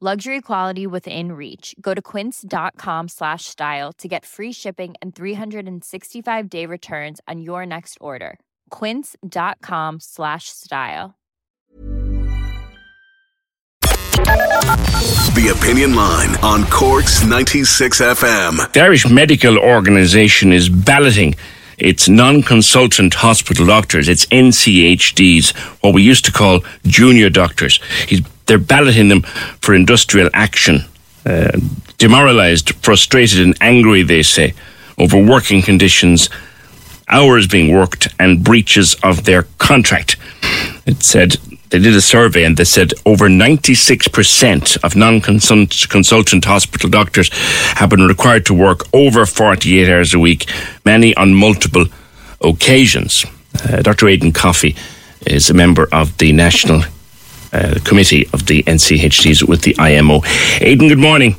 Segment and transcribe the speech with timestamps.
[0.00, 1.74] Luxury quality within reach.
[1.80, 7.66] Go to quince.com slash style to get free shipping and 365 day returns on your
[7.66, 8.38] next order.
[8.70, 11.16] Quince.com slash style.
[15.34, 18.72] The Opinion Line on Cork's 96 FM.
[18.72, 21.34] The Irish Medical Organisation is balloting
[21.78, 27.80] its non consultant hospital doctors, its NCHDs, what we used to call junior doctors.
[28.06, 29.22] He's, they're balloting them
[29.60, 30.80] for industrial action.
[31.24, 31.58] Uh,
[31.98, 34.54] demoralised, frustrated, and angry, they say,
[34.98, 36.28] over working conditions,
[37.08, 40.16] hours being worked, and breaches of their contract.
[40.86, 41.36] It said
[41.70, 47.28] they did a survey and they said over 96% of non consultant hospital doctors
[47.76, 50.50] have been required to work over 48 hours a week,
[50.84, 51.84] many on multiple
[52.40, 53.26] occasions.
[53.62, 54.08] Uh, Dr.
[54.08, 54.76] Aidan Coffey
[55.26, 56.82] is a member of the National
[57.52, 60.22] uh, Committee of the NCHDs with the IMO.
[60.60, 61.36] Aidan, good morning.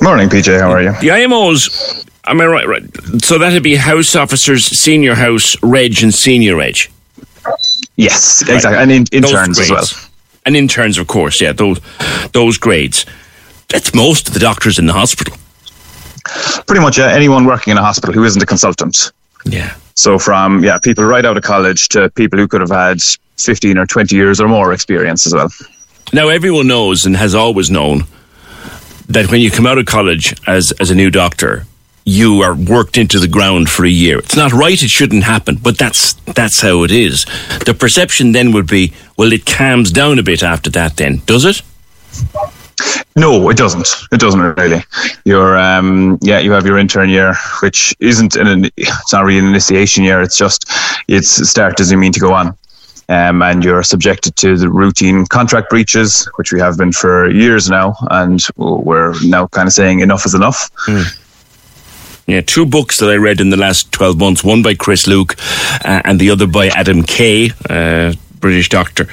[0.00, 0.58] Morning, PJ.
[0.60, 0.92] How are you?
[0.92, 2.66] The IMOs, am I right?
[2.66, 2.82] right?
[3.24, 6.76] So that'd be house officers, senior house, reg, and senior reg.
[7.96, 8.56] Yes, right.
[8.56, 9.84] exactly, and in, interns as well.
[10.46, 11.80] And interns, of course, yeah, those
[12.32, 13.06] those grades.
[13.68, 15.36] That's most of the doctors in the hospital.
[16.66, 19.12] Pretty much uh, anyone working in a hospital who isn't a consultant.
[19.44, 19.76] Yeah.
[19.94, 23.00] So from yeah, people right out of college to people who could have had
[23.38, 25.50] fifteen or twenty years or more experience as well.
[26.12, 28.04] Now everyone knows and has always known
[29.08, 31.64] that when you come out of college as as a new doctor,
[32.04, 34.18] you are worked into the ground for a year.
[34.18, 37.24] It's not right, it shouldn't happen, but that's that's how it is.
[37.64, 41.44] The perception then would be, well, it calms down a bit after that then, does
[41.44, 41.62] it?
[43.16, 43.88] No, it doesn't.
[44.10, 44.82] It doesn't really.
[45.24, 49.46] You're, um, yeah, you have your intern year, which isn't an, it's not really an
[49.46, 50.20] initiation year.
[50.20, 50.68] It's just,
[51.06, 52.56] it's start as you mean to go on.
[53.08, 57.68] Um, and you're subjected to the routine contract breaches, which we have been for years
[57.68, 60.70] now, and we're now kind of saying enough is enough.
[60.86, 61.20] Mm.
[62.26, 65.36] Yeah, two books that I read in the last 12 months, one by Chris Luke
[65.84, 69.06] uh, and the other by Adam Kay, uh, British doctor.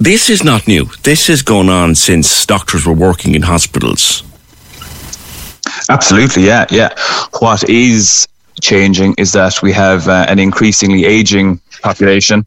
[0.00, 0.84] This is not new.
[1.04, 4.24] This has gone on since doctors were working in hospitals.
[5.88, 6.90] Absolutely, yeah, yeah.
[7.38, 8.26] What is
[8.60, 12.44] changing is that we have uh, an increasingly aging population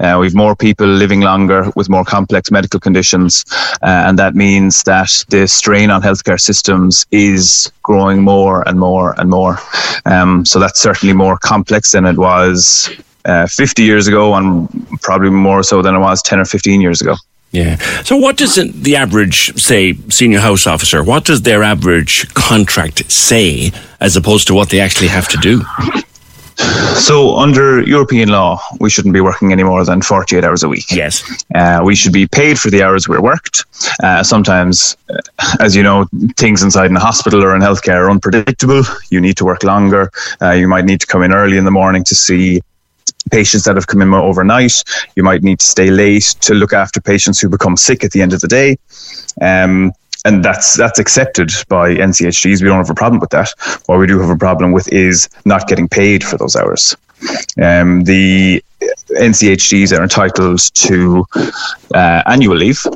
[0.00, 3.44] uh, we have more people living longer with more complex medical conditions,
[3.82, 9.14] uh, and that means that the strain on healthcare systems is growing more and more
[9.20, 9.58] and more.
[10.04, 12.90] Um, so that's certainly more complex than it was
[13.24, 14.68] uh, 50 years ago, and
[15.00, 17.14] probably more so than it was 10 or 15 years ago.
[17.50, 17.76] Yeah.
[18.02, 23.70] So, what does the average, say, senior house officer, what does their average contract say
[24.00, 25.62] as opposed to what they actually have to do?
[26.94, 30.90] So, under European law, we shouldn't be working any more than 48 hours a week.
[30.90, 31.44] Yes.
[31.54, 33.64] Uh, we should be paid for the hours we're worked.
[34.02, 36.06] Uh, sometimes, uh, as you know,
[36.36, 38.82] things inside in a hospital or in healthcare are unpredictable.
[39.10, 40.10] You need to work longer.
[40.40, 42.62] Uh, you might need to come in early in the morning to see
[43.30, 44.82] patients that have come in overnight.
[45.16, 48.22] You might need to stay late to look after patients who become sick at the
[48.22, 48.78] end of the day.
[49.40, 49.92] Um,
[50.24, 52.62] and that's that's accepted by NCHDs.
[52.62, 53.50] We don't have a problem with that.
[53.86, 56.96] What we do have a problem with is not getting paid for those hours.
[57.62, 58.62] Um, the
[59.10, 61.26] NCHDs are entitled to
[61.94, 62.86] uh, annual leave.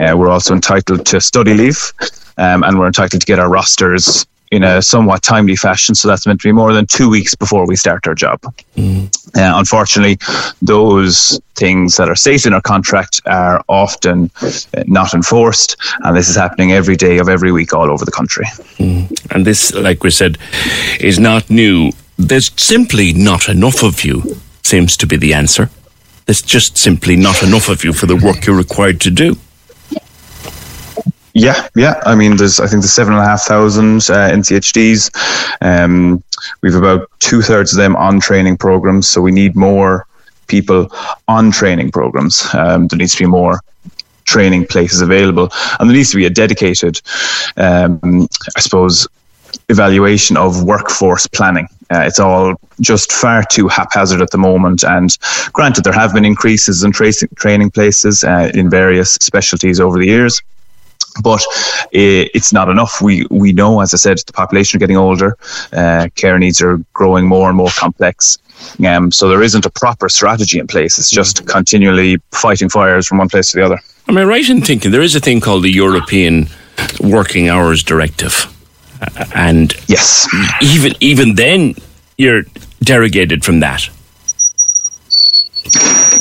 [0.00, 1.92] Uh, we're also entitled to study leave,
[2.36, 5.94] um, and we're entitled to get our rosters in a somewhat timely fashion.
[5.94, 8.40] So that's meant to be more than two weeks before we start our job.
[8.76, 9.06] Mm.
[9.36, 10.18] Uh, unfortunately,
[10.62, 14.50] those things that are stated in our contract are often uh,
[14.86, 18.46] not enforced, and this is happening every day of every week all over the country.
[18.78, 19.32] Mm.
[19.34, 20.38] And this, like we said,
[21.00, 21.90] is not new.
[22.16, 25.68] There's simply not enough of you, seems to be the answer.
[26.26, 29.36] There's just simply not enough of you for the work you're required to do.
[31.34, 32.00] Yeah, yeah.
[32.06, 35.10] I mean, there's I think there's seven and a half thousand uh, NCHDs.
[35.60, 36.22] Um,
[36.62, 39.08] we've about two thirds of them on training programs.
[39.08, 40.06] So we need more
[40.46, 40.92] people
[41.26, 42.46] on training programs.
[42.54, 43.60] Um, there needs to be more
[44.24, 45.50] training places available,
[45.80, 47.00] and there needs to be a dedicated,
[47.56, 49.08] um, I suppose,
[49.68, 51.66] evaluation of workforce planning.
[51.92, 54.84] Uh, it's all just far too haphazard at the moment.
[54.84, 55.16] And
[55.52, 60.06] granted, there have been increases in tra- training places uh, in various specialties over the
[60.06, 60.40] years.
[61.22, 61.42] But
[61.92, 63.00] it's not enough.
[63.00, 65.36] We we know, as I said, the population are getting older.
[65.72, 68.38] Uh, care needs are growing more and more complex.
[68.86, 70.98] Um, so there isn't a proper strategy in place.
[70.98, 73.78] It's just continually fighting fires from one place to the other.
[74.08, 76.48] Am I right in thinking there is a thing called the European
[77.00, 78.50] Working Hours Directive?
[79.34, 80.28] and yes,
[80.62, 81.74] even even then
[82.16, 82.44] you're
[82.84, 83.88] derogated from that.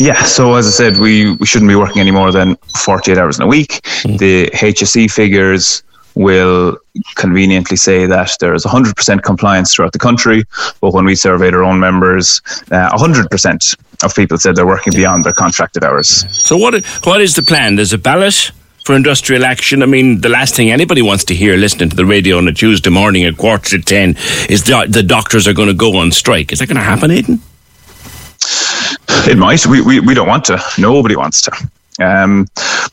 [0.00, 3.38] Yeah, so as I said, we, we shouldn't be working any more than 48 hours
[3.38, 3.82] in a week.
[4.02, 4.18] Mm.
[4.18, 5.82] The HSE figures
[6.14, 6.78] will
[7.16, 10.44] conveniently say that there is 100% compliance throughout the country,
[10.80, 15.24] but when we surveyed our own members, uh, 100% of people said they're working beyond
[15.24, 16.08] their contracted hours.
[16.34, 17.76] So, what what is the plan?
[17.76, 18.52] There's a ballot
[18.86, 19.82] for industrial action.
[19.82, 22.54] I mean, the last thing anybody wants to hear listening to the radio on a
[22.54, 24.16] Tuesday morning at quarter to ten
[24.48, 26.52] is the, the doctors are going to go on strike.
[26.52, 27.42] Is that going to happen, Aidan?
[29.28, 29.66] It might.
[29.66, 30.58] We, we, we don't want to.
[30.78, 31.52] Nobody wants to.
[32.00, 32.46] Um,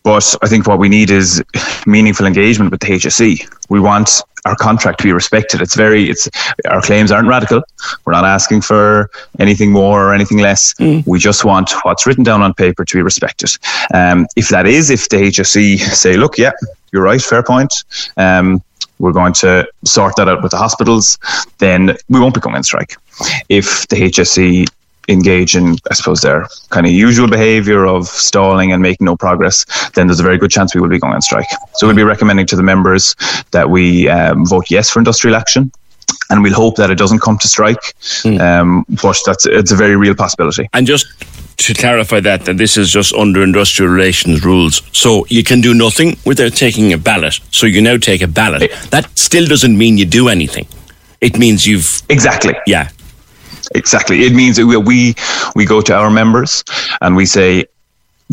[0.04, 1.42] but I think what we need is
[1.86, 3.48] meaningful engagement with the HSE.
[3.70, 5.62] We want our contract to be respected.
[5.62, 6.30] It's very, it's
[6.70, 7.62] our claims aren't radical.
[8.04, 9.10] We're not asking for
[9.40, 10.74] anything more or anything less.
[10.76, 11.08] Mm.
[11.08, 13.52] We just want what's written down on paper to be respected.
[13.94, 16.52] Um, if that is, if the HSE say, look, yeah,
[16.92, 17.86] you're right, fair point.
[18.18, 18.62] Um,
[19.00, 21.18] we're going to sort that out with the hospitals,
[21.60, 22.96] then we won't be going on strike.
[23.48, 24.68] If the HSE
[25.08, 29.66] engage in, I suppose, their kind of usual behaviour of stalling and making no progress,
[29.92, 31.48] then there's a very good chance we will be going on strike.
[31.76, 33.16] So we'll be recommending to the members
[33.52, 35.72] that we um, vote yes for industrial action.
[36.30, 37.82] And we'll hope that it doesn't come to strike,
[38.24, 38.40] mm.
[38.42, 40.70] um, but that's it's a very real possibility.
[40.74, 41.06] And just
[41.58, 44.82] to clarify that, that this is just under industrial relations rules.
[44.92, 47.40] So you can do nothing without taking a ballot.
[47.52, 48.72] So you now take a ballot.
[48.90, 50.68] That still doesn't mean you do anything.
[51.20, 52.90] It means you've exactly yeah
[53.76, 54.24] Exactly.
[54.24, 55.16] It means that we
[55.56, 56.64] we go to our members
[57.02, 57.66] and we say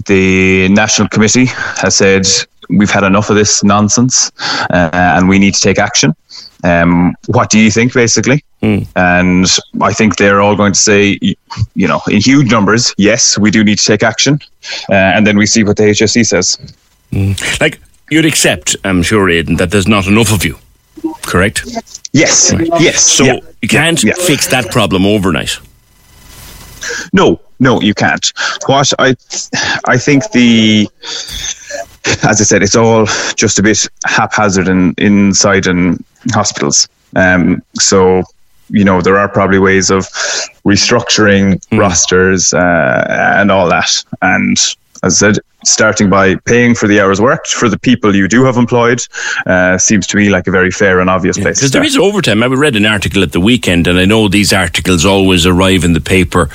[0.06, 2.26] the national committee has said
[2.68, 4.32] we've had enough of this nonsense
[4.70, 6.14] uh, and we need to take action.
[6.64, 8.42] Um, what do you think, basically?
[8.62, 8.86] Mm.
[8.96, 9.46] And
[9.82, 13.62] I think they're all going to say, you know, in huge numbers, yes, we do
[13.62, 14.40] need to take action.
[14.88, 16.58] Uh, and then we see what the HSE says.
[17.12, 17.60] Mm.
[17.60, 17.80] Like,
[18.10, 20.58] you'd accept, I'm sure, Aidan, that there's not enough of you,
[21.22, 21.64] correct?
[22.12, 22.68] Yes, right.
[22.80, 23.00] yes.
[23.00, 23.40] So yeah.
[23.62, 24.14] you can't yeah.
[24.16, 25.58] fix that problem overnight.
[27.12, 28.32] No, no, you can't.
[28.66, 29.16] What I,
[29.86, 30.88] I think the,
[32.22, 33.06] as I said, it's all
[33.36, 36.02] just a bit haphazard in, inside in
[36.32, 36.88] hospitals.
[37.16, 38.24] Um, so
[38.70, 40.04] you know there are probably ways of
[40.64, 41.78] restructuring mm.
[41.78, 44.58] rosters uh, and all that and
[45.04, 48.44] as I said, starting by paying for the hours worked for the people you do
[48.44, 49.00] have employed
[49.46, 51.58] uh, seems to me like a very fair and obvious place.
[51.58, 52.42] Because yeah, there is overtime.
[52.42, 55.92] I read an article at the weekend, and I know these articles always arrive in
[55.92, 56.48] the paper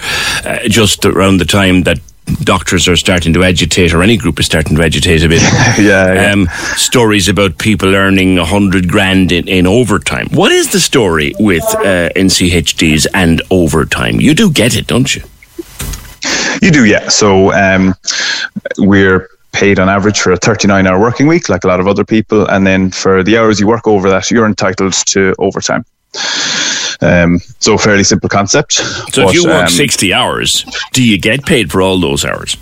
[0.45, 1.99] uh, just around the time that
[2.43, 5.41] doctors are starting to agitate, or any group is starting to agitate a bit.
[5.79, 6.31] yeah, yeah.
[6.31, 10.27] Um, stories about people earning a hundred grand in, in overtime.
[10.31, 14.19] What is the story with uh, NCHDs and overtime?
[14.21, 15.23] You do get it, don't you?
[16.61, 17.07] You do, yeah.
[17.09, 17.95] So um,
[18.77, 22.05] we're paid on average for a 39 hour working week, like a lot of other
[22.05, 22.45] people.
[22.45, 25.85] And then for the hours you work over that, you're entitled to overtime.
[27.01, 28.73] Um, so fairly simple concept.
[28.73, 32.25] So but, if you work um, 60 hours, do you get paid for all those
[32.25, 32.57] hours?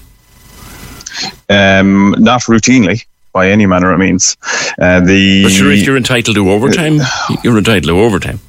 [1.50, 4.38] Um, not routinely by any manner of means.
[4.80, 7.00] Uh, the but sure, if you're entitled to overtime,
[7.44, 8.40] you're entitled to overtime.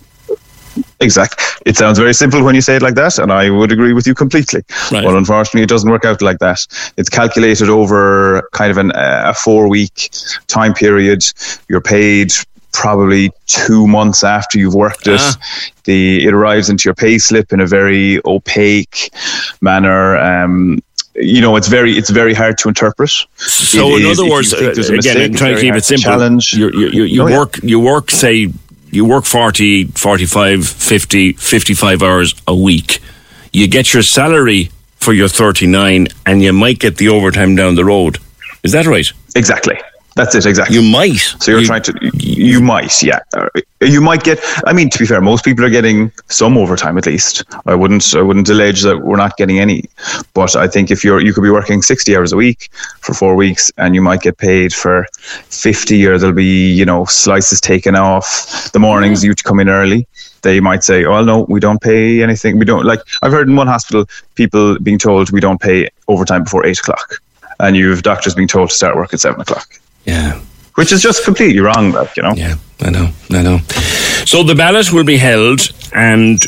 [1.00, 1.44] Exactly.
[1.64, 4.06] It sounds very simple when you say it like that, and I would agree with
[4.06, 4.62] you completely.
[4.90, 5.04] Right.
[5.04, 6.66] But unfortunately, it doesn't work out like that.
[6.96, 10.10] It's calculated over kind of an, a four week
[10.48, 11.24] time period.
[11.68, 12.32] You're paid
[12.72, 15.20] probably two months after you've worked it.
[15.20, 15.36] Ah.
[15.84, 19.10] The it arrives into your pay slip in a very opaque
[19.60, 20.16] manner.
[20.16, 20.82] Um,
[21.14, 23.10] you know, it's very it's very hard to interpret.
[23.36, 26.04] So, it in is, other words, uh, again, mistake, I'm trying to keep it simple.
[26.04, 26.52] Challenge.
[26.52, 27.70] You, you, you, you oh, work yeah.
[27.70, 28.52] you work say
[28.90, 33.00] you work 40, 45, 50, 55 hours a week.
[33.52, 37.84] You get your salary for your 39 and you might get the overtime down the
[37.84, 38.18] road.
[38.62, 39.06] Is that right?
[39.36, 39.78] Exactly.
[40.18, 40.74] That's it, exactly.
[40.74, 41.20] You might.
[41.38, 43.20] So you're you, trying to, you might, yeah.
[43.32, 43.48] Uh,
[43.80, 47.06] you might get, I mean, to be fair, most people are getting some overtime at
[47.06, 47.44] least.
[47.66, 49.84] I wouldn't, I wouldn't allege that we're not getting any.
[50.34, 53.36] But I think if you're, you could be working 60 hours a week for four
[53.36, 57.94] weeks and you might get paid for 50 or there'll be, you know, slices taken
[57.94, 60.04] off the mornings you come in early.
[60.42, 62.58] they might say, "Oh no, we don't pay anything.
[62.58, 66.44] We don't like." I've heard in one hospital people being told we don't pay overtime
[66.44, 67.20] before eight o'clock,
[67.60, 69.68] and you have doctors being told to start work at seven o'clock.
[70.08, 70.40] Yeah.
[70.74, 72.32] Which is just completely wrong, like you know.
[72.34, 73.58] Yeah, I know, I know.
[74.24, 75.60] So the ballot will be held,
[75.92, 76.42] and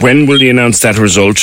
[0.00, 1.38] when will you announce that result?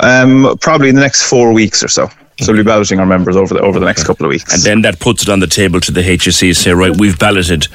[0.00, 2.08] Um, probably in the next four weeks or so.
[2.40, 4.52] So we'll be balloting our members over the over the next couple of weeks.
[4.52, 6.56] And then that puts it on the table to the HSE.
[6.56, 7.68] Say, right, we've balloted,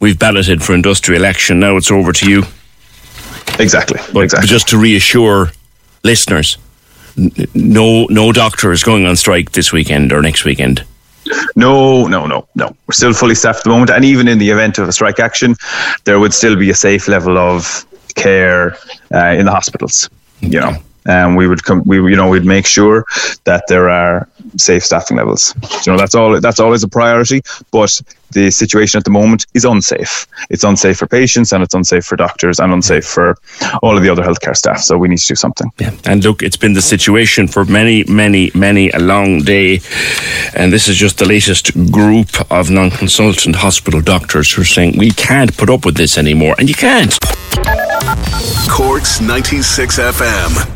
[0.00, 1.60] we've balloted for industrial action.
[1.60, 2.44] Now it's over to you.
[3.58, 4.48] exactly, But exactly.
[4.48, 5.50] just to reassure
[6.02, 6.56] listeners,
[7.54, 10.84] no, no doctor is going on strike this weekend or next weekend.
[11.54, 12.76] No, no, no, no.
[12.86, 15.20] We're still fully staffed at the moment, and even in the event of a strike
[15.20, 15.56] action,
[16.04, 18.76] there would still be a safe level of care
[19.14, 20.08] uh, in the hospitals.
[20.40, 21.82] You know, and we would come.
[21.84, 23.04] We, you know, we'd make sure
[23.44, 25.54] that there are safe staffing levels.
[25.84, 26.40] You know, that's all.
[26.40, 27.42] That's always a priority.
[27.70, 28.00] But
[28.32, 30.26] the situation at the moment is unsafe.
[30.50, 33.38] It's unsafe for patients, and it's unsafe for doctors, and unsafe for
[33.82, 34.80] all of the other healthcare staff.
[34.80, 35.70] So we need to do something.
[35.78, 35.92] Yeah.
[36.04, 39.80] And look, it's been the situation for many, many, many a long day.
[40.54, 44.98] And this is just the latest group of non consultant hospital doctors who are saying,
[44.98, 46.54] we can't put up with this anymore.
[46.58, 47.16] And you can't.
[48.68, 50.75] Corks 96 FM.